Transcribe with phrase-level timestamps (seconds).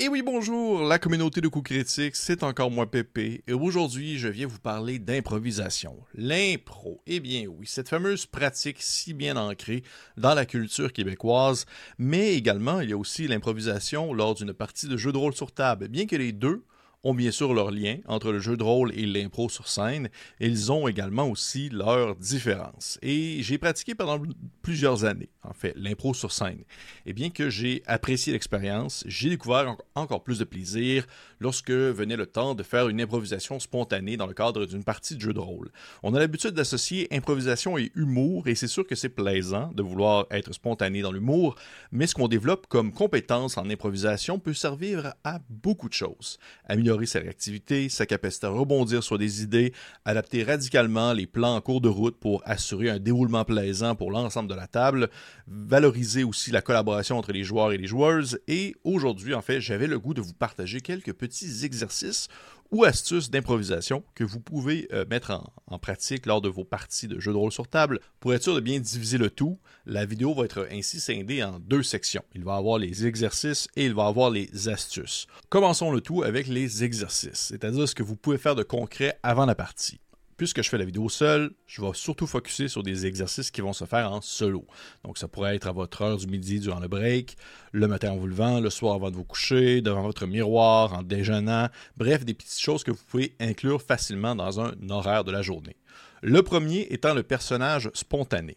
[0.00, 4.28] Et oui, bonjour, la communauté de coups critiques, c'est encore moi Pépé, et aujourd'hui je
[4.28, 5.96] viens vous parler d'improvisation.
[6.14, 9.82] L'impro, eh bien oui, cette fameuse pratique si bien ancrée
[10.16, 11.66] dans la culture québécoise,
[11.98, 15.50] mais également il y a aussi l'improvisation lors d'une partie de jeu de rôle sur
[15.50, 16.62] table, bien que les deux
[17.08, 20.08] ont bien sûr leur lien entre le jeu de rôle et l'impro sur scène,
[20.40, 22.98] ils ont également aussi leurs différences.
[23.02, 24.22] Et j'ai pratiqué pendant
[24.62, 26.64] plusieurs années, en fait, l'impro sur scène.
[27.06, 31.06] Et bien que j'ai apprécié l'expérience, j'ai découvert encore plus de plaisir
[31.40, 35.20] lorsque venait le temps de faire une improvisation spontanée dans le cadre d'une partie de
[35.20, 35.70] jeu de rôle.
[36.02, 40.26] On a l'habitude d'associer improvisation et humour, et c'est sûr que c'est plaisant de vouloir
[40.30, 41.54] être spontané dans l'humour,
[41.92, 46.38] mais ce qu'on développe comme compétence en improvisation peut servir à beaucoup de choses
[46.68, 49.72] améliorer sa réactivité, sa capacité à rebondir sur des idées,
[50.04, 54.48] adapter radicalement les plans en cours de route pour assurer un déroulement plaisant pour l'ensemble
[54.48, 55.08] de la table,
[55.46, 58.40] valoriser aussi la collaboration entre les joueurs et les joueuses.
[58.48, 61.27] Et aujourd'hui, en fait, j'avais le goût de vous partager quelques petits
[61.64, 62.28] exercices
[62.70, 67.18] ou astuces d'improvisation que vous pouvez euh, mettre en, pratique lors de vos parties de
[67.18, 68.00] jeux de rôle sur table.
[68.20, 71.58] Pour être sûr de bien diviser le tout, la vidéo va être ainsi scindée en
[71.60, 72.24] deux sections.
[72.34, 75.26] Il va avoir les exercices et il va avoir les astuces.
[75.48, 79.46] Commençons le tout avec les exercices, c'est-à-dire ce que vous pouvez faire de concret avant
[79.46, 80.00] la partie
[80.38, 83.74] puisque je fais la vidéo seul, je vais surtout focuser sur des exercices qui vont
[83.74, 84.64] se faire en solo.
[85.04, 87.36] Donc, ça pourrait être à votre heure du midi durant le break,
[87.72, 91.02] le matin en vous levant, le soir avant de vous coucher, devant votre miroir, en
[91.02, 91.68] déjeunant.
[91.96, 95.76] Bref, des petites choses que vous pouvez inclure facilement dans un horaire de la journée.
[96.22, 98.56] Le premier étant le personnage spontané.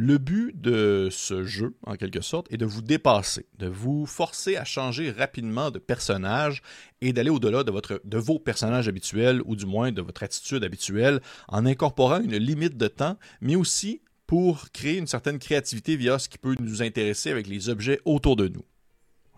[0.00, 4.56] Le but de ce jeu, en quelque sorte, est de vous dépasser, de vous forcer
[4.56, 6.62] à changer rapidement de personnage
[7.00, 10.62] et d'aller au-delà de, votre, de vos personnages habituels ou du moins de votre attitude
[10.62, 16.20] habituelle en incorporant une limite de temps, mais aussi pour créer une certaine créativité via
[16.20, 18.64] ce qui peut nous intéresser avec les objets autour de nous.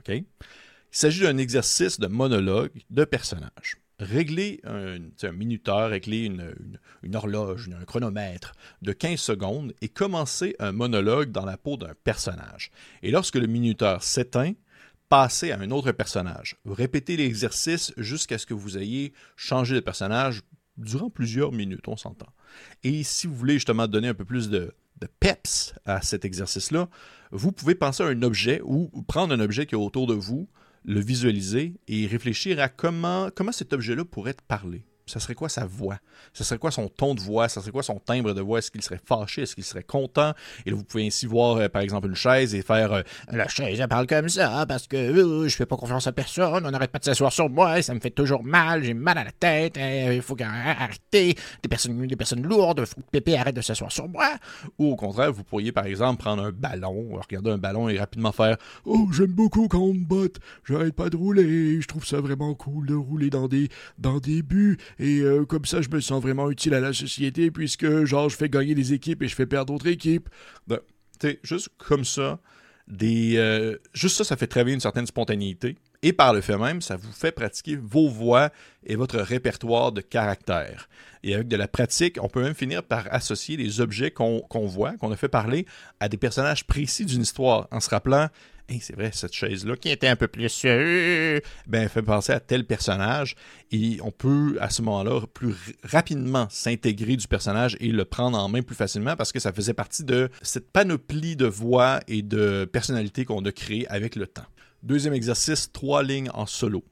[0.08, 0.24] Il
[0.90, 8.52] s'agit d'un exercice de monologue de personnage régler un, minuteur, régler une, horloge, un chronomètre
[8.82, 12.70] de 15 secondes et commencer un monologue dans la peau d'un personnage.
[13.02, 14.52] Et lorsque le minuteur s'éteint,
[15.08, 16.56] passez à un autre personnage.
[16.64, 20.42] Répétez l'exercice jusqu'à ce que vous ayez changé de personnage
[20.76, 22.32] durant plusieurs minutes, on s'entend.
[22.82, 24.72] Et si vous voulez justement donner un peu plus de
[25.18, 26.88] peps à cet exercice-là,
[27.32, 30.48] vous pouvez penser à un objet ou prendre un objet qui est autour de vous,
[30.84, 35.48] le visualiser et réfléchir à comment, comment cet objet-là pourrait te parler ça serait quoi
[35.48, 35.98] sa voix?
[36.32, 37.48] Ça serait quoi son ton de voix?
[37.48, 38.58] Ça serait quoi son timbre de voix?
[38.58, 39.42] Est-ce qu'il serait fâché?
[39.42, 40.32] Est-ce qu'il serait content?
[40.64, 43.48] Et là, vous pouvez ainsi voir, euh, par exemple, une chaise et faire euh, La
[43.48, 46.70] chaise, elle parle comme ça parce que euh, je fais pas confiance à personne, on
[46.70, 49.32] n'arrête pas de s'asseoir sur moi, ça me fait toujours mal, j'ai mal à la
[49.32, 53.90] tête, il faut arrêter, des personnes, des personnes lourdes, faut que Pépé arrête de s'asseoir
[53.90, 54.36] sur moi.
[54.78, 58.32] Ou au contraire, vous pourriez, par exemple, prendre un ballon, regarder un ballon et rapidement
[58.32, 62.20] faire Oh, j'aime beaucoup quand on me botte, j'arrête pas de rouler, je trouve ça
[62.20, 65.98] vraiment cool de rouler dans des, dans des buts et euh, comme ça, je me
[65.98, 69.34] sens vraiment utile à la société puisque, genre, je fais gagner des équipes et je
[69.34, 70.28] fais perdre d'autres équipes.
[70.66, 70.78] Ben,
[71.18, 72.38] tu juste comme ça,
[72.86, 75.76] des, euh, juste ça, ça fait travailler une certaine spontanéité.
[76.02, 78.50] Et par le fait même, ça vous fait pratiquer vos voix
[78.86, 80.88] et votre répertoire de caractères.
[81.22, 84.96] Et avec de la pratique, on peut même finir par associer les objets qu'on voit,
[84.96, 85.66] qu'on a fait parler,
[86.00, 88.28] à des personnages précis d'une histoire, en se rappelant
[88.78, 90.64] c'est vrai, cette chaise-là, qui était un peu plus.
[91.66, 93.34] Ben, fait penser à tel personnage.
[93.72, 98.48] Et on peut, à ce moment-là, plus rapidement s'intégrer du personnage et le prendre en
[98.48, 102.68] main plus facilement parce que ça faisait partie de cette panoplie de voix et de
[102.70, 104.46] personnalités qu'on a créé avec le temps.
[104.82, 106.82] Deuxième exercice, trois lignes en solo.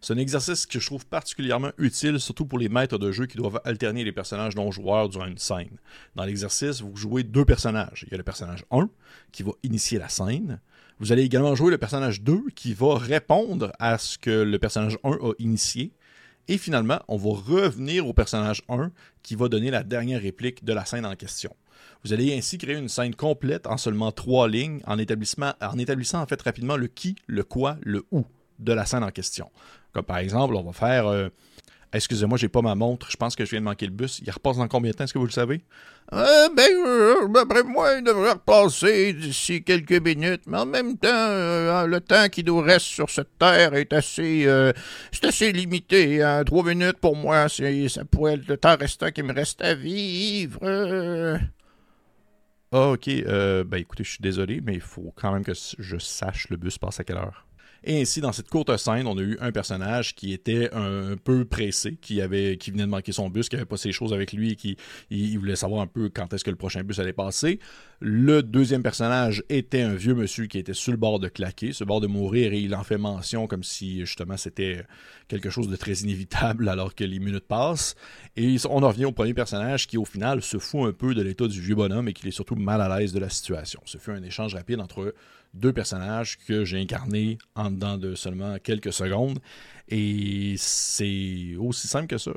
[0.00, 3.36] C'est un exercice que je trouve particulièrement utile, surtout pour les maîtres de jeu qui
[3.36, 5.78] doivent alterner les personnages non-joueurs durant une scène.
[6.16, 8.04] Dans l'exercice, vous jouez deux personnages.
[8.06, 8.88] Il y a le personnage 1
[9.30, 10.60] qui va initier la scène.
[10.98, 14.98] Vous allez également jouer le personnage 2 qui va répondre à ce que le personnage
[15.04, 15.92] 1 a initié.
[16.48, 18.90] Et finalement, on va revenir au personnage 1
[19.22, 21.54] qui va donner la dernière réplique de la scène en question.
[22.04, 26.40] Vous allez ainsi créer une scène complète en seulement trois lignes en, établissant en fait
[26.40, 28.24] rapidement le qui, le quoi, le où
[28.58, 29.50] de la scène en question.
[29.92, 31.28] Comme par exemple, on va faire euh,
[31.92, 33.10] Excusez-moi, j'ai pas ma montre.
[33.10, 34.20] Je pense que je viens de manquer le bus.
[34.24, 35.62] Il repasse dans combien de temps, est-ce que vous le savez?
[36.12, 40.42] Euh, ben, euh, d'après moi, il devrait repasser d'ici quelques minutes.
[40.46, 44.46] Mais en même temps, euh, le temps qui nous reste sur cette terre est assez,
[45.12, 46.22] c'est assez limité.
[46.22, 46.44] Hein.
[46.44, 49.74] Trois minutes, pour moi, c'est, ça pourrait être le temps restant qui me reste à
[49.74, 50.60] vivre.
[52.70, 53.08] Ah, ok.
[53.24, 56.76] ben, écoutez, je suis désolé, mais il faut quand même que je sache le bus
[56.76, 57.47] passe à quelle heure.
[57.84, 61.44] Et ainsi, dans cette courte scène, on a eu un personnage qui était un, peu
[61.44, 64.52] pressé, qui avait, venait de manquer son bus, qui avait pas ses choses avec lui,
[64.52, 64.76] et qui
[65.10, 67.60] il, voulait savoir un peu quand est-ce que le prochain bus allait passer.
[68.00, 71.84] Le deuxième personnage était un vieux monsieur qui était sur le bord de claquer, sur
[71.84, 74.84] le bord de mourir, et il en fait mention comme si justement c'était
[75.28, 77.94] quelque chose de très inévitable alors que les minutes passent.
[78.36, 81.22] Et on en revient au premier personnage qui, au final, se fout un peu de
[81.22, 83.80] l'état du vieux bonhomme et qui est surtout mal à l'aise de la situation.
[83.84, 85.14] Ce fut un échange rapide entre
[85.54, 89.38] deux personnages que j'ai incarnés en dedans de seulement quelques secondes.
[89.88, 92.32] Et c'est aussi simple que ça.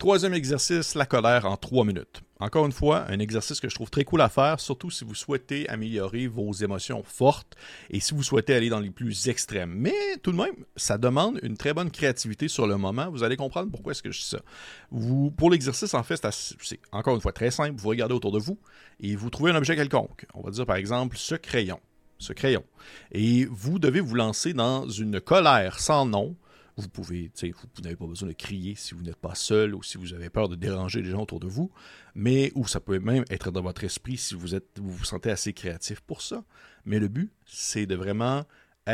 [0.00, 2.22] Troisième exercice, la colère en trois minutes.
[2.38, 5.14] Encore une fois, un exercice que je trouve très cool à faire, surtout si vous
[5.14, 7.54] souhaitez améliorer vos émotions fortes
[7.90, 9.74] et si vous souhaitez aller dans les plus extrêmes.
[9.76, 9.92] Mais
[10.22, 13.10] tout de même, ça demande une très bonne créativité sur le moment.
[13.10, 14.38] Vous allez comprendre pourquoi est-ce que je dis ça.
[15.36, 17.78] Pour l'exercice, en fait, c'est encore une fois très simple.
[17.78, 18.58] Vous regardez autour de vous
[19.00, 20.24] et vous trouvez un objet quelconque.
[20.32, 21.78] On va dire par exemple ce crayon.
[22.20, 22.62] Ce crayon.
[23.10, 26.36] Et vous devez vous lancer dans une colère sans nom
[26.80, 29.98] vous pouvez, vous, n'avez pas besoin de crier si vous n'êtes pas seul ou si
[29.98, 31.70] vous avez peur de déranger les gens autour de vous,
[32.14, 35.30] mais ou ça peut même être dans votre esprit si vous êtes, vous vous sentez
[35.30, 36.44] assez créatif pour ça.
[36.84, 38.44] Mais le but, c'est de vraiment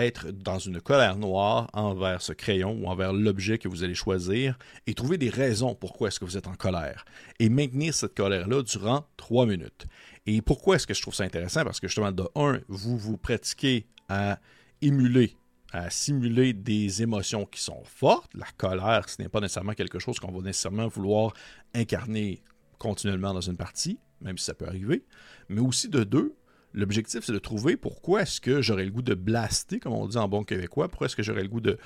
[0.04, 4.58] être dans une colère noire envers ce crayon ou envers l'objet que vous allez choisir
[4.86, 7.04] et trouver des raisons pourquoi est-ce que vous êtes en colère
[7.38, 9.86] et maintenir cette colère-là durant trois minutes.
[10.26, 11.64] Et pourquoi est-ce que je trouve ça intéressant?
[11.64, 14.38] Parce que justement, de un, vous vous pratiquez à
[14.82, 15.36] émuler
[15.72, 18.32] à simuler des émotions qui sont fortes.
[18.34, 21.32] La colère, ce n'est pas nécessairement quelque chose qu'on va nécessairement vouloir
[21.74, 22.42] incarner
[22.78, 25.04] continuellement dans une partie, même si ça peut arriver.
[25.48, 26.34] Mais aussi de deux,
[26.76, 30.18] L'objectif, c'est de trouver pourquoi est-ce que j'aurais le goût de blaster, comme on dit
[30.18, 31.78] en bon québécois, pourquoi est-ce que j'aurais le goût de,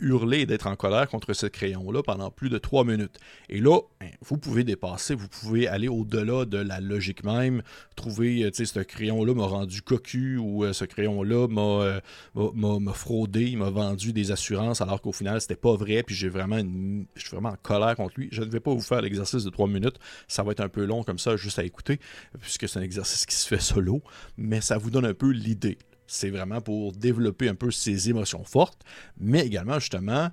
[0.00, 3.20] hurler et d'être en colère contre ce crayon-là pendant plus de trois minutes.
[3.48, 7.62] Et là, ben, vous pouvez dépasser, vous pouvez aller au-delà de la logique même,
[7.94, 12.00] trouver, euh, tu sais, ce crayon-là m'a rendu cocu ou euh, ce crayon-là euh,
[12.34, 16.28] m'a fraudé, il m'a vendu des assurances alors qu'au final, c'était pas vrai, puis j'ai
[16.28, 18.28] vraiment une, je suis vraiment en colère contre lui.
[18.32, 20.84] Je ne vais pas vous faire l'exercice de trois minutes, ça va être un peu
[20.84, 22.00] long comme ça, juste à écouter,
[22.40, 24.02] puisque c'est un exercice qui se fait solo
[24.36, 25.78] mais ça vous donne un peu l'idée.
[26.06, 28.82] C'est vraiment pour développer un peu ces émotions fortes,
[29.18, 30.30] mais également justement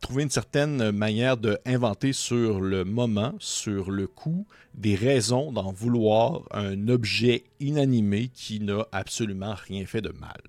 [0.00, 6.42] trouver une certaine manière d'inventer sur le moment, sur le coup, des raisons d'en vouloir
[6.52, 10.40] un objet inanimé qui n'a absolument rien fait de mal.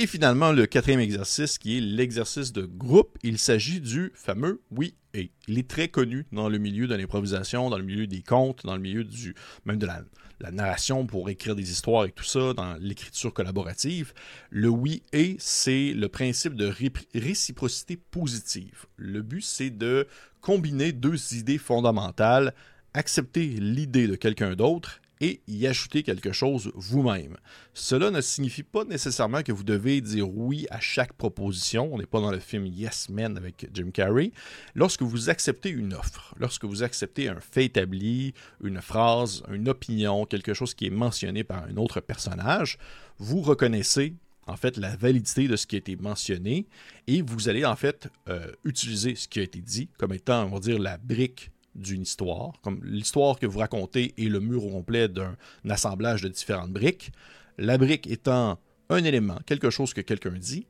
[0.00, 4.94] Et finalement, le quatrième exercice qui est l'exercice de groupe, il s'agit du fameux oui
[5.12, 5.32] et.
[5.48, 8.76] Il est très connu dans le milieu de l'improvisation, dans le milieu des contes, dans
[8.76, 9.34] le milieu du
[9.64, 10.04] même de la,
[10.52, 14.12] narration pour écrire des histoires et tout ça, dans l'écriture collaborative.
[14.50, 16.72] Le oui et, c'est le principe de
[17.16, 18.86] réciprocité positive.
[18.94, 20.06] Le but, c'est de
[20.40, 22.54] combiner deux idées fondamentales,
[22.94, 27.36] accepter l'idée de quelqu'un d'autre et y ajouter quelque chose vous-même.
[27.74, 31.92] Cela ne signifie pas nécessairement que vous devez dire oui à chaque proposition.
[31.92, 34.32] On n'est pas dans le film Yes Men avec Jim Carrey.
[34.74, 40.26] Lorsque vous acceptez une offre, lorsque vous acceptez un fait établi, une phrase, une opinion,
[40.26, 42.78] quelque chose qui est mentionné par un autre personnage,
[43.18, 44.14] vous reconnaissez
[44.46, 46.66] en fait la validité de ce qui a été mentionné
[47.06, 50.50] et vous allez en fait euh, utiliser ce qui a été dit comme étant, on
[50.50, 54.70] va dire, la brique d'une histoire, comme l'histoire que vous racontez est le mur au
[54.70, 55.36] complet d'un
[55.68, 57.10] assemblage de différentes briques,
[57.56, 58.58] la brique étant
[58.90, 60.66] un élément, quelque chose que quelqu'un dit,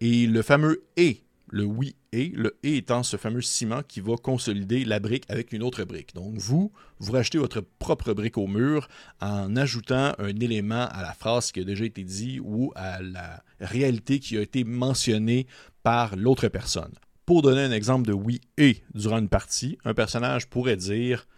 [0.00, 4.16] et le fameux et, le oui et, le et étant ce fameux ciment qui va
[4.16, 6.14] consolider la brique avec une autre brique.
[6.14, 8.88] Donc vous, vous rajoutez votre propre brique au mur
[9.20, 13.42] en ajoutant un élément à la phrase qui a déjà été dit ou à la
[13.60, 15.46] réalité qui a été mentionnée
[15.82, 16.94] par l'autre personne.
[17.30, 21.28] Pour donner un exemple de oui et durant une partie, un personnage pourrait dire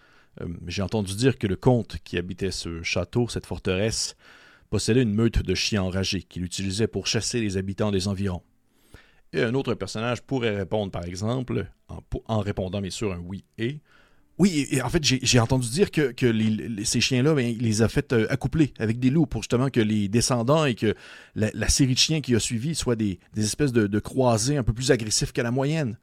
[0.40, 4.16] euh, J'ai entendu dire que le comte qui habitait ce château, cette forteresse,
[4.70, 8.40] possédait une meute de chiens enragés qu'il utilisait pour chasser les habitants des environs.
[9.34, 13.44] Et un autre personnage pourrait répondre, par exemple, en, en répondant bien sûr un oui
[13.58, 13.80] et,
[14.38, 16.14] oui, et en fait, j'ai entendu dire que,
[16.84, 19.80] ces chiens-là, ben, il les a fait euh, accoupler avec des loups pour justement que
[19.80, 20.94] les descendants et que
[21.34, 24.90] la, série de chiens qui a suivi soient des, espèces de, croisés un peu plus
[24.90, 25.98] agressifs que la moyenne.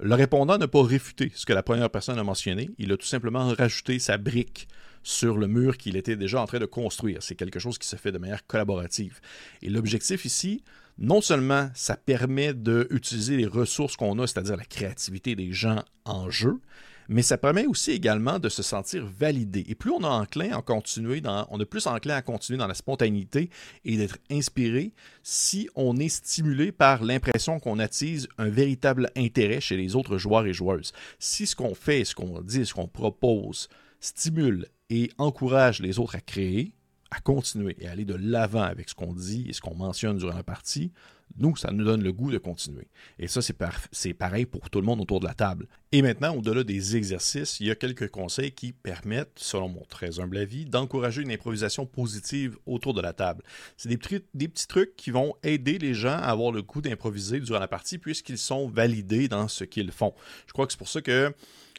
[0.00, 3.06] Le répondant n'a pas réfuté ce que la première personne a mentionné, il a tout
[3.06, 4.68] simplement rajouté sa brique
[5.02, 7.22] sur le mur qu'il était déjà en train de construire.
[7.22, 9.20] C'est quelque chose qui se fait de manière collaborative.
[9.62, 10.62] Et l'objectif ici,
[10.98, 16.28] non seulement ça permet d'utiliser les ressources qu'on a, c'est-à-dire la créativité des gens en
[16.28, 16.60] jeu,
[17.08, 19.64] mais ça permet aussi également de se sentir validé.
[19.68, 22.66] Et plus on a enclin à continuer dans, on est plus enclin à continuer dans
[22.66, 23.50] la spontanéité
[23.84, 29.76] et d'être inspiré si on est stimulé par l'impression qu'on attise un véritable intérêt chez
[29.76, 30.92] les autres joueurs et joueuses.
[31.18, 33.68] Si ce qu'on fait, ce qu'on dit, ce qu'on propose
[34.00, 36.72] stimule et encourage les autres à créer,
[37.10, 40.34] à continuer et aller de l'avant avec ce qu'on dit et ce qu'on mentionne durant
[40.34, 40.92] la partie,
[41.36, 42.88] nous, ça nous donne le goût de continuer.
[43.18, 45.68] Et ça, c'est pareil pour tout le monde autour de la table.
[45.92, 50.20] Et maintenant, au-delà des exercices, il y a quelques conseils qui permettent, selon mon très
[50.20, 53.42] humble avis, d'encourager une improvisation positive autour de la table.
[53.76, 53.98] C'est des
[54.34, 57.68] des petits trucs qui vont aider les gens à avoir le goût d'improviser durant la
[57.68, 60.14] partie puisqu'ils sont validés dans ce qu'ils font.
[60.46, 61.32] Je crois que c'est pour ça que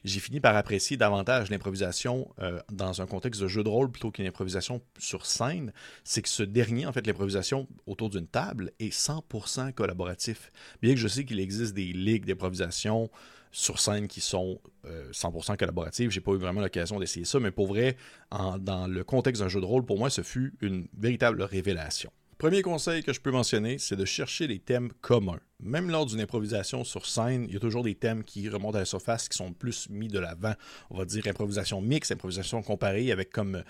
[0.03, 4.11] j'ai fini par apprécier davantage l'improvisation euh, dans un contexte de jeu de rôle plutôt
[4.11, 5.73] qu'une improvisation sur scène.
[6.03, 10.51] C'est que ce dernier, en fait, l'improvisation autour d'une table est 100% collaboratif.
[10.81, 13.09] Bien que je sais qu'il existe des ligues d'improvisation
[13.51, 16.11] sur scène qui sont 100% euh, collaboratives.
[16.11, 17.97] J'ai pas eu vraiment l'occasion d'essayer ça, mais pour vrai,
[18.31, 22.11] dans le contexte d'un jeu de rôle, pour moi, ce fut une véritable révélation.
[22.39, 25.41] Premier conseil que je peux mentionner, c'est de chercher des thèmes communs.
[25.59, 28.79] Même lors d'une improvisation sur scène, il y a toujours des thèmes qui remontent à
[28.79, 30.53] la surface, qui sont plus mis de l'avant.
[30.89, 33.61] On va dire improvisation mixte, improvisation comparée, avec comme,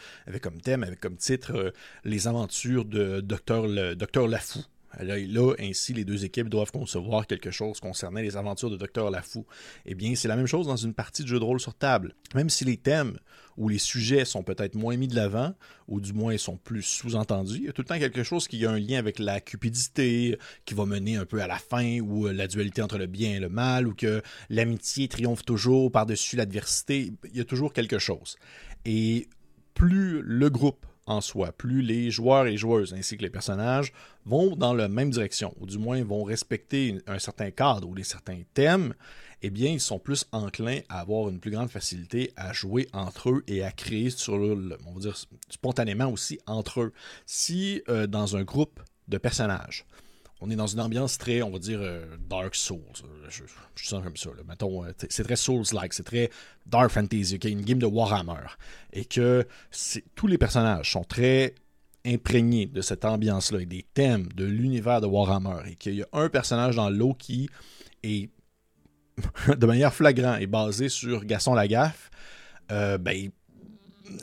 [0.64, 1.72] thème, avec comme titre euh,
[2.04, 4.60] les aventures de Docteur Lafou.
[4.98, 5.16] Là,
[5.60, 9.46] ainsi, les deux équipes doivent concevoir quelque chose concernant les aventures de Docteur Lafou.
[9.86, 12.16] Eh bien, c'est la même chose dans une partie de jeu de rôle sur table.
[12.34, 13.18] Même si les thèmes
[13.58, 15.54] ou les sujets sont peut-être moins mis de l'avant,
[15.88, 17.58] ou du moins sont plus sous-entendus.
[17.58, 20.38] Il y a tout le temps quelque chose qui a un lien avec la cupidité,
[20.66, 23.36] qui va mener un peu à la fin, ou euh, la dualité entre le bien
[23.36, 27.12] et le mal, ou que l'amitié triomphe toujours par-dessus l'adversité.
[27.32, 28.38] Il y a toujours quelque chose.
[28.86, 29.28] Et
[29.74, 33.92] plus le groupe en soi, plus les joueurs et joueuses ainsi que les personnages
[34.26, 38.04] vont dans la même direction, ou du moins vont respecter un certain cadre ou des
[38.04, 38.94] certains thèmes,
[39.42, 43.30] eh bien, ils sont plus enclins à avoir une plus grande facilité à jouer entre
[43.30, 45.18] eux et à créer sur le, on va dire
[45.50, 46.94] spontanément aussi entre eux.
[47.26, 49.86] Si euh, dans un groupe de personnages,
[50.42, 52.80] on est dans une ambiance très, on va dire, euh, Dark Souls.
[53.30, 53.44] Je,
[53.84, 54.30] sens comme ça.
[54.48, 56.30] Mettons, euh, c'est très Souls-like, c'est très
[56.66, 57.52] Dark Fantasy, okay?
[57.52, 58.48] une game de Warhammer.
[58.94, 59.46] Et que
[60.16, 61.56] tous les personnages sont très
[62.06, 65.70] imprégnés de cette ambiance-là et des thèmes de l'univers de Warhammer.
[65.70, 67.50] Et qu'il y a un personnage dans l'eau qui
[68.04, 68.30] est
[69.58, 72.10] de manière flagrante et basé sur Gaston Lagaffe,
[72.72, 73.30] euh, ben,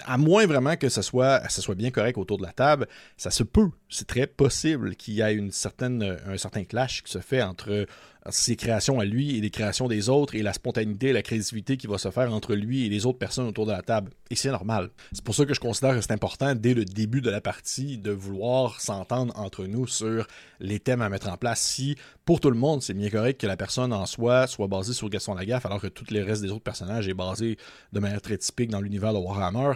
[0.04, 3.30] à moins vraiment que ce soit, ça soit bien correct autour de la table, ça
[3.30, 3.70] se peut.
[3.88, 7.86] C'est très possible qu'il y ait certaine, un certain clash qui se fait entre
[8.30, 11.86] ses créations à lui et les créations des autres et la spontanéité, la créativité qui
[11.86, 14.10] va se faire entre lui et les autres personnes autour de la table.
[14.30, 14.90] Et c'est normal.
[15.12, 17.98] C'est pour ça que je considère que c'est important dès le début de la partie
[17.98, 20.26] de vouloir s'entendre entre nous sur
[20.60, 21.60] les thèmes à mettre en place.
[21.60, 24.92] Si pour tout le monde c'est bien correct que la personne en soi soit basée
[24.92, 27.56] sur Gaston Lagaffe alors que tout le reste des autres personnages est basé
[27.92, 29.74] de manière très typique dans l'univers de Warhammer,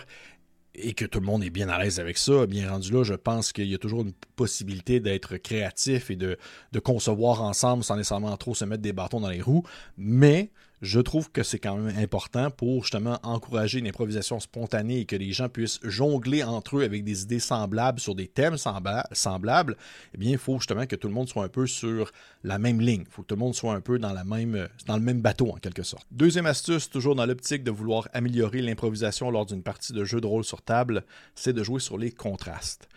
[0.74, 3.14] et que tout le monde est bien à l'aise avec ça, bien rendu là, je
[3.14, 6.38] pense qu'il y a toujours une possibilité d'être créatif et de,
[6.82, 9.64] concevoir ensemble sans nécessairement trop se mettre des bâtons dans les roues.
[9.96, 10.50] Mais
[10.82, 15.16] je trouve que c'est quand même important pour justement encourager une improvisation spontanée et que
[15.16, 19.76] les gens puissent jongler entre eux avec des idées semblables sur des thèmes semblables,
[20.14, 22.12] eh bien, il faut justement que tout le monde soit un peu sur
[22.44, 23.04] la même ligne.
[23.06, 25.56] Il faut que tout le monde soit un peu dans, dans le même bateau, en
[25.56, 26.06] quelque sorte.
[26.10, 30.26] Deuxième astuce, toujours dans l'optique de vouloir améliorer l'improvisation lors d'une partie de jeu de
[30.26, 32.88] rôle sur table, c'est de jouer sur les contrastes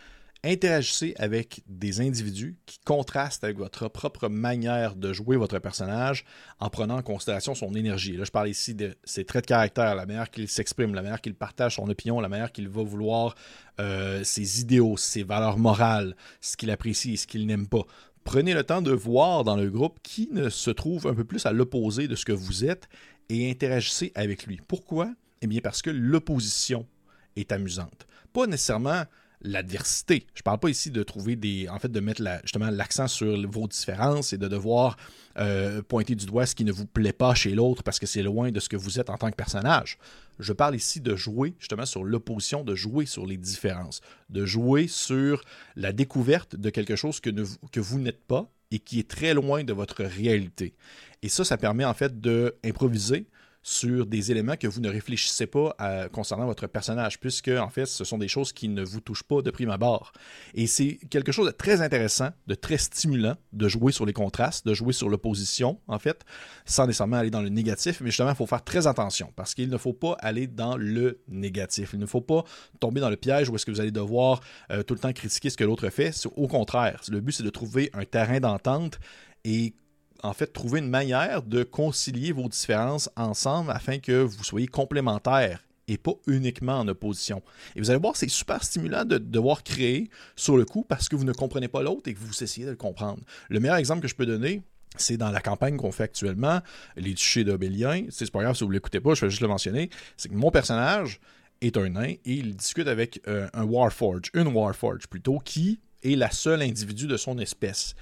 [0.44, 6.26] interagissez avec des individus qui contrastent avec votre propre manière de jouer votre personnage
[6.60, 8.18] en prenant en considération son énergie.
[8.18, 11.22] Là, je parle ici de ses traits de caractère, la manière qu'il s'exprime, la manière
[11.22, 13.36] qu'il partage son opinion, la manière qu'il va vouloir
[13.80, 17.84] euh, ses idéaux, ses valeurs morales, ce qu'il apprécie ce qu'il n'aime pas.
[18.26, 21.46] Prenez le temps de voir dans le groupe qui ne se trouve un peu plus
[21.46, 22.90] à l'opposé de ce que vous êtes
[23.30, 24.60] et interagissez avec lui.
[24.68, 25.14] Pourquoi?
[25.42, 26.86] Eh bien parce que l'opposition
[27.36, 28.08] est amusante.
[28.32, 29.04] Pas nécessairement
[29.44, 30.26] l'adversité.
[30.34, 31.68] Je parle pas ici de trouver des.
[31.70, 34.98] En fait, de mettre justement l'accent sur vos différences et de devoir
[35.38, 38.24] euh, pointer du doigt ce qui ne vous plaît pas chez l'autre parce que c'est
[38.24, 39.98] loin de ce que vous êtes en tant que personnage.
[40.40, 44.88] Je parle ici de jouer justement sur l'opposition, de jouer sur les différences, de jouer
[44.88, 45.44] sur
[45.76, 47.30] la découverte de quelque chose que,
[47.72, 50.74] que vous n'êtes pas et qui est très loin de votre réalité.
[51.22, 53.28] Et ça, ça permet en fait d'improviser,
[53.64, 57.86] sur des éléments que vous ne réfléchissez pas à, concernant votre personnage, puisque en fait,
[57.86, 60.12] ce sont des choses qui ne vous touchent pas de prime abord.
[60.54, 64.68] Et c'est quelque chose de très intéressant, de très stimulant de jouer sur les contrastes,
[64.68, 66.26] de jouer sur l'opposition, en fait,
[66.66, 69.70] sans nécessairement aller dans le négatif, mais justement, il faut faire très attention, parce qu'il
[69.70, 71.92] ne faut pas aller dans le négatif.
[71.94, 72.44] Il ne faut pas
[72.82, 74.42] tomber dans le piège où est-ce que vous allez devoir
[74.72, 76.14] euh, tout le temps critiquer ce que l'autre fait.
[76.36, 79.00] Au contraire, le but, c'est de trouver un terrain d'entente
[79.46, 79.74] et
[80.24, 85.64] en fait, trouver une manière de concilier vos différences ensemble afin que vous soyez complémentaires
[85.90, 87.42] et pas uniquement en opposition.
[87.76, 91.18] Et vous allez voir, c'est super stimulant de devoir créer sur le coup parce que
[91.18, 93.20] vous ne comprenez pas l'autre et que vous essayez de le comprendre.
[93.50, 94.62] Le meilleur exemple que je peux donner,
[94.96, 96.62] c'est dans la campagne qu'on fait actuellement,
[96.96, 98.06] Les Duchés d'Obélien.
[98.10, 99.90] C'est pas grave si vous ne l'écoutez pas, je vais juste le mentionner.
[100.16, 101.20] C'est que mon personnage
[101.62, 106.16] est un nain et il discute avec euh, un Warforge, une Warforge plutôt, qui est
[106.16, 107.96] la seule individu de son espèce.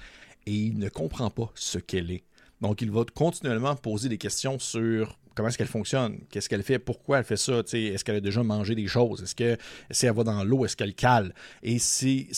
[0.46, 2.24] Et il ne comprend pas ce qu'elle est.
[2.60, 6.78] Donc, il va continuellement poser des questions sur comment est-ce qu'elle fonctionne, qu'est-ce qu'elle fait,
[6.78, 9.56] pourquoi elle fait ça, est-ce qu'elle a déjà mangé des choses, est-ce que
[9.90, 11.34] si va dans l'eau, est-ce qu'elle cale.
[11.62, 12.28] Et c'est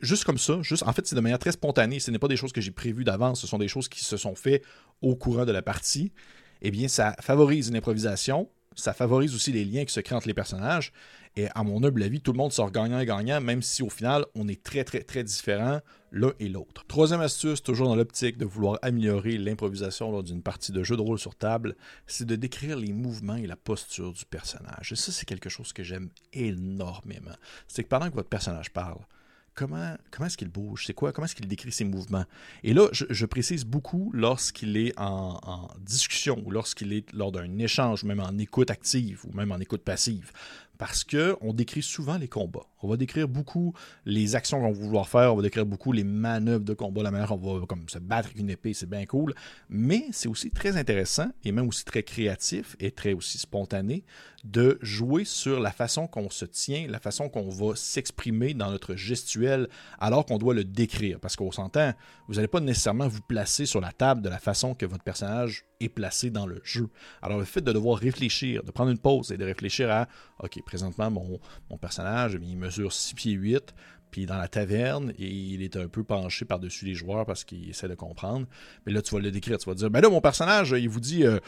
[0.00, 2.00] juste comme ça, juste, en fait, c'est de manière très spontanée.
[2.00, 4.16] Ce n'est pas des choses que j'ai prévues d'avance, ce sont des choses qui se
[4.16, 4.62] sont faites
[5.02, 6.12] au courant de la partie.
[6.62, 10.28] Eh bien, ça favorise une improvisation, ça favorise aussi les liens qui se créent entre
[10.28, 10.92] les personnages.
[11.36, 14.48] Et à mon humble avis, tout le monde sort gagnant-gagnant, même si au final, on
[14.48, 15.80] est très, très, très différents
[16.12, 16.84] l'un et l'autre.
[16.86, 21.02] Troisième astuce, toujours dans l'optique de vouloir améliorer l'improvisation lors d'une partie de jeu de
[21.02, 24.92] rôle sur table, c'est de décrire les mouvements et la posture du personnage.
[24.92, 27.34] Et ça, c'est quelque chose que j'aime énormément.
[27.66, 29.00] C'est que pendant que votre personnage parle,
[29.58, 32.24] comment, comment est-ce qu'il bouge, c'est quoi, comment est-ce qu'il décrit ses mouvements?
[32.62, 37.58] Et là, je, précise beaucoup lorsqu'il est en, en, discussion ou lorsqu'il est lors d'un
[37.58, 40.32] échange, même en écoute active ou même en écoute passive
[40.78, 42.66] parce qu'on décrit souvent les combats.
[42.82, 43.74] On va décrire beaucoup
[44.06, 47.10] les actions qu'on va vouloir faire, on va décrire beaucoup les manœuvres de combat, la
[47.10, 49.34] manière on va comme se battre avec une épée, c'est bien cool,
[49.68, 54.04] mais c'est aussi très intéressant et même aussi très créatif et très aussi spontané
[54.44, 58.94] de jouer sur la façon qu'on se tient, la façon qu'on va s'exprimer dans notre
[58.94, 59.68] gestuel
[59.98, 61.18] alors qu'on doit le décrire.
[61.18, 61.92] Parce qu'on s'entend,
[62.28, 65.64] vous n'allez pas nécessairement vous placer sur la table de la façon que votre personnage
[65.80, 66.88] est placé dans le jeu.
[67.22, 70.08] Alors le fait de devoir réfléchir, de prendre une pause et de réfléchir à,
[70.42, 73.74] OK, présentement, mon, mon personnage, il mesure 6 pieds 8,
[74.10, 77.68] puis dans la taverne, et il est un peu penché par-dessus les joueurs parce qu'il
[77.68, 78.46] essaie de comprendre.
[78.86, 81.00] Mais là, tu vas le décrire, tu vas dire, ben là, mon personnage, il vous
[81.00, 81.38] dit, euh,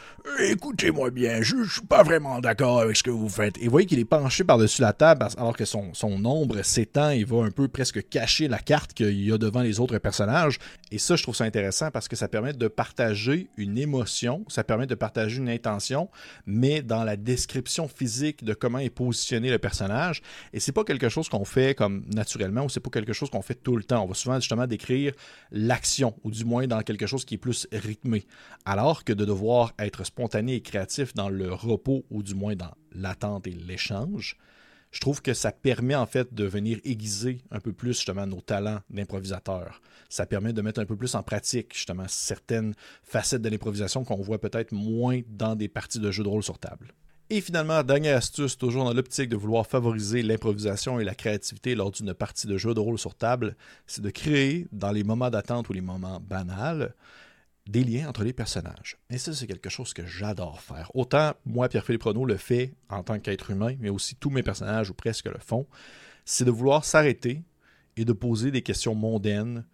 [0.40, 3.58] écoutez-moi bien, je, je suis pas vraiment d'accord avec ce que vous faites.
[3.58, 7.10] Et vous voyez qu'il est penché par-dessus la table alors que son, son ombre s'étend
[7.10, 10.58] et va un peu presque cacher la carte qu'il y a devant les autres personnages.
[10.90, 14.64] Et ça, je trouve ça intéressant parce que ça permet de partager une émotion, ça
[14.64, 16.08] permet de partager une intention,
[16.46, 20.22] mais dans la description physique de comment est positionné le personnage.
[20.52, 23.42] Et c'est pas quelque chose qu'on fait comme naturellement ou c'est pas quelque chose qu'on
[23.42, 24.02] fait tout le temps.
[24.04, 25.12] On va souvent justement décrire
[25.50, 28.26] l'action, ou du moins dans quelque chose qui est plus rythmé.
[28.64, 32.72] Alors que de devoir être spontané et créatif dans le repos, ou du moins dans
[32.92, 34.36] l'attente et l'échange,
[34.90, 38.40] je trouve que ça permet en fait de venir aiguiser un peu plus justement nos
[38.40, 39.80] talents d'improvisateur.
[40.08, 44.20] Ça permet de mettre un peu plus en pratique justement certaines facettes de l'improvisation qu'on
[44.20, 46.92] voit peut-être moins dans des parties de jeux de rôle sur table.
[47.32, 51.92] Et finalement, dernière astuce, toujours dans l'optique de vouloir favoriser l'improvisation et la créativité lors
[51.92, 53.54] d'une partie de jeu de rôle sur table,
[53.86, 56.92] c'est de créer, dans les moments d'attente ou les moments banals,
[57.68, 58.96] des liens entre les personnages.
[59.10, 60.90] Et ça, c'est quelque chose que j'adore faire.
[60.96, 64.90] Autant moi, Pierre-Philippe Renaud, le fait en tant qu'être humain, mais aussi tous mes personnages,
[64.90, 65.68] ou presque le font,
[66.24, 67.44] c'est de vouloir s'arrêter
[67.96, 69.64] et de poser des questions mondaines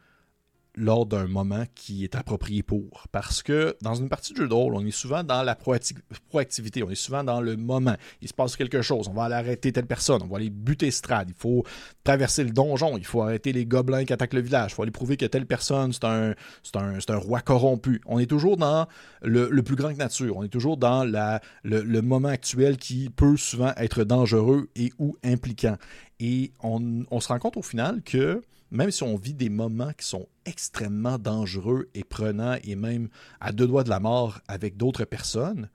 [0.76, 3.06] lors d'un moment qui est approprié pour.
[3.10, 6.82] Parce que dans une partie de jeu de rôle, on est souvent dans la proactivité,
[6.82, 7.96] on est souvent dans le moment.
[8.20, 10.90] Il se passe quelque chose, on va aller arrêter telle personne, on va aller buter
[10.90, 11.64] Strad, il faut
[12.04, 14.90] traverser le donjon, il faut arrêter les gobelins qui attaquent le village, il faut aller
[14.90, 16.34] prouver que telle personne, c'est un,
[16.74, 18.02] un, un, roi corrompu.
[18.06, 18.86] On est toujours dans
[19.22, 23.72] le, plus grand que nature, on est toujours dans le, moment actuel qui peut souvent
[23.76, 25.76] être dangereux et ou impliquant.
[26.20, 28.42] Et on se rend compte au final que
[28.76, 33.08] même si on vit des moments qui sont extrêmement dangereux et prenants et même
[33.40, 35.70] à deux doigts de la mort avec d'autres personnes,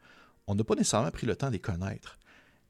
[0.47, 2.19] on n'a pas nécessairement pris le temps de les connaître.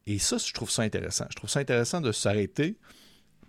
[0.06, 1.26] Et ça, je trouve ça intéressant.
[1.30, 2.76] Je trouve ça intéressant de s'arrêter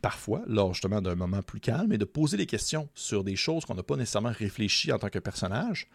[0.03, 3.63] parfois, lors justement d'un moment plus calme, et de poser des questions sur des choses
[3.63, 5.87] qu'on n'a pas nécessairement réfléchi en tant que personnage,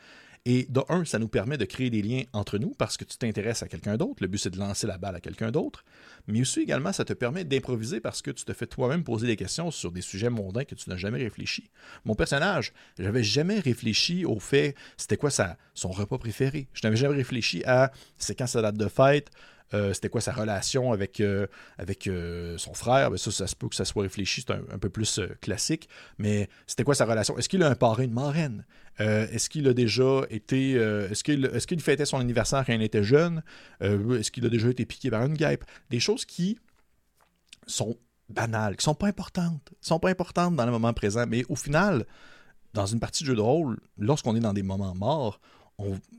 [0.45, 3.17] et de un, ça nous permet de créer des liens entre nous parce que tu
[3.17, 4.17] t'intéresses à quelqu'un d'autre.
[4.21, 5.85] Le but, c'est de lancer la balle à quelqu'un d'autre.
[6.27, 9.37] Mais aussi, également, ça te permet d'improviser parce que tu te fais toi-même poser des
[9.37, 11.71] questions sur des sujets mondains que tu n'as jamais réfléchi.
[12.05, 15.31] Mon personnage, j'avais jamais réfléchi au fait, c'était quoi
[15.75, 16.69] son repas préféré?
[16.73, 19.31] Je n'avais jamais réfléchi à c'est quand sa date de fête,
[19.75, 21.47] euh, c'était quoi sa relation avec, euh,
[22.07, 23.11] euh, son frère?
[23.11, 25.89] Ben, ça, ça se peut que ça soit réfléchi, c'est un, peu plus classique.
[26.19, 27.37] Mais c'était quoi sa relation?
[27.39, 28.65] Est-ce qu'il a un parrain, une marraine?
[29.01, 30.73] est-ce qu'il a déjà été.
[30.73, 33.45] est-ce qu'il est fêtait son anniversaire quand il était jeune?
[33.81, 35.65] est-ce qu'il a déjà été piqué par une guêpe?
[35.89, 36.59] Des choses qui
[37.69, 37.97] sont
[38.29, 39.73] banales, qui sont pas importantes.
[39.81, 41.27] sont pas importantes dans le moment présent.
[41.29, 42.07] Mais au final,
[42.75, 45.41] dans une partie de jeu de rôle, lorsqu'on est dans des moments morts,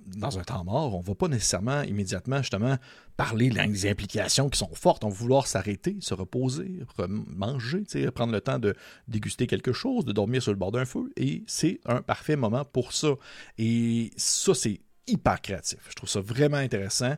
[0.05, 2.77] dans un temps mort, on ne va pas nécessairement immédiatement justement
[3.17, 5.03] parler des implications qui sont fortes.
[5.03, 7.83] On va vouloir s'arrêter, se reposer, manger,
[8.15, 8.73] prendre le temps de
[9.07, 11.11] déguster quelque chose, de dormir sur le bord d'un feu.
[11.17, 13.15] Et c'est un parfait moment pour ça.
[13.57, 15.79] Et ça, c'est hyper créatif.
[15.89, 17.15] Je trouve ça vraiment intéressant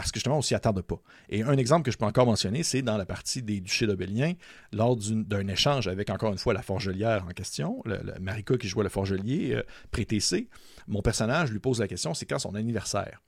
[0.00, 0.98] parce que justement, on s'y attarde pas.
[1.28, 4.32] Et un exemple que je peux encore mentionner, c'est dans la partie des duchés d'Obélien,
[4.72, 8.82] lors d'un échange avec encore une fois la forgelière en question, le, Marika qui jouait
[8.82, 10.46] le forgelier euh,
[10.88, 13.20] mon personnage lui pose la question, c'est quand son anniversaire?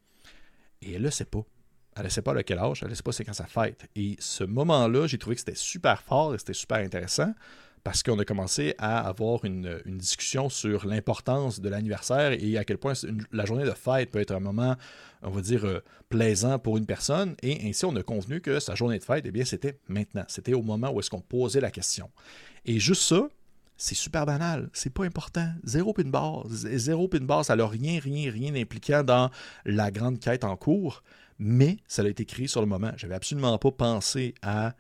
[0.81, 1.45] Et elle ne sait pas.
[1.97, 3.87] elle ne sait pas à quel âge, elle ne sait pas c'est quand ça fête.
[3.95, 7.35] Et ce moment-là, j'ai trouvé que c'était super fort et c'était super intéressant
[7.85, 12.79] parce qu'on a commencé à avoir une, discussion sur l'importance de l'anniversaire et à quel
[12.79, 12.93] point
[13.33, 14.77] la journée de fête peut être un moment,
[15.23, 17.35] on va dire, euh, plaisant pour une personne.
[17.43, 20.25] Et ainsi, on a convenu que sa journée de fête, eh bien, c'était maintenant.
[20.29, 22.11] C'était au moment où est-ce qu'on posait la question.
[22.65, 23.29] Et juste ça,
[23.77, 24.71] c'est super banal.
[24.73, 25.49] C'est pas important.
[25.65, 26.45] Zéro pin bar.
[26.49, 29.31] Zéro pin bar, ça n'a rien, rien, rien impliquant dans
[29.65, 31.03] la grande quête en cours.
[31.39, 32.93] Mais ça a été écrit sur le moment.
[32.97, 34.75] J'avais absolument pas pensé à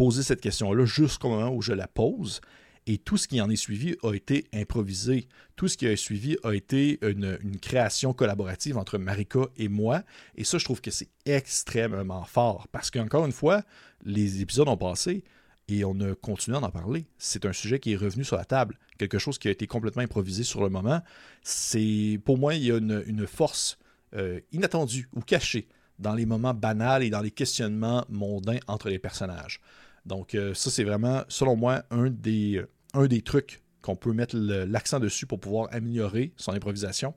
[0.00, 2.40] poser cette question-là jusqu'au moment où je la pose.
[2.86, 5.28] Et tout ce qui en est suivi a été improvisé.
[5.56, 10.02] Tout ce qui a suivi a été une, création collaborative entre Marika et moi.
[10.36, 12.66] Et ça, je trouve que c'est extrêmement fort.
[12.72, 13.62] Parce qu'encore une fois,
[14.02, 15.22] les épisodes ont passé
[15.68, 17.04] et on a continué à en parler.
[17.18, 18.78] C'est un sujet qui est revenu sur la table.
[18.96, 21.02] Quelque chose qui a été complètement improvisé sur le moment.
[21.42, 23.76] C'est Pour moi, il y a une, force
[24.16, 28.98] euh, inattendue ou cachée dans les moments banals et dans les questionnements mondains entre les
[28.98, 29.60] personnages.
[30.06, 32.62] Donc, euh, ça, c'est vraiment, selon moi, un des,
[32.96, 37.14] euh, trucs qu'on peut mettre l'accent dessus pour pouvoir améliorer son improvisation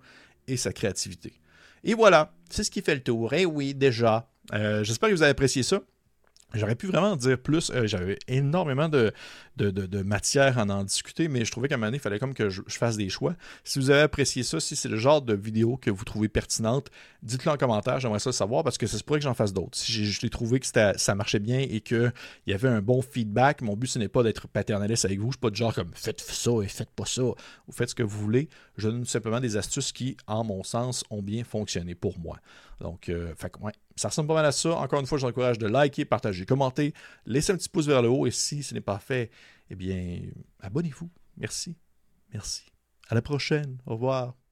[0.48, 1.34] et sa créativité.
[1.84, 3.34] Et voilà, c'est ce qui fait le tour.
[3.34, 4.30] Eh oui, déjà.
[4.54, 5.82] Euh, j'espère que vous avez apprécié ça.
[6.53, 7.71] J'aurais pu vraiment dire plus.
[7.71, 9.11] Euh, j'avais énormément de,
[9.57, 12.35] de, matière à en discuter, mais je trouvais qu'à un moment donné, il fallait comme
[12.35, 13.35] que je, fasse des choix.
[13.63, 16.91] Si vous avez apprécié ça, si c'est le genre de vidéo que vous trouvez pertinente,
[17.23, 17.99] dites-le en commentaire.
[17.99, 19.75] J'aimerais ça savoir parce que ça se pourrait que j'en fasse d'autres.
[19.77, 22.13] Si je l'ai trouvé que ça marchait bien et qu'il
[22.45, 25.25] y avait un bon feedback, mon but, ce n'est pas d'être paternaliste avec vous.
[25.25, 27.89] Je ne suis pas de genre comme faites ça et faites pas ça ou faites
[27.89, 28.49] ce que vous voulez.
[28.77, 32.37] Je donne simplement des astuces qui, en mon sens, ont bien fonctionné pour moi.
[32.79, 33.33] Donc, euh,
[33.95, 34.75] ça ressemble pas mal à ça.
[34.75, 36.93] Encore une fois, je vous encourage de liker, partager, commenter,
[37.25, 39.31] laisser un petit pouce vers le haut et si ce n'est pas fait,
[39.69, 40.21] eh bien,
[40.59, 41.09] abonnez-vous.
[41.38, 41.77] Merci.
[42.33, 42.65] Merci.
[43.09, 43.77] À la prochaine.
[43.86, 44.42] Au revoir.